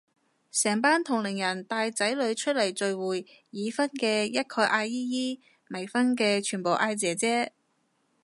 [0.51, 5.39] 成班同齡人帶仔女出嚟聚會，已婚嘅一概嗌姨姨，
[5.69, 7.53] 未婚嘅全部嗌姐姐